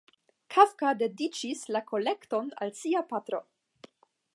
Kafka 0.55 0.93
dediĉis 1.01 1.61
la 1.75 1.83
kolekton 1.93 2.51
al 2.67 2.77
sia 2.83 3.05
patro. 3.13 3.45